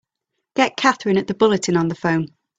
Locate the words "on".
1.77-1.87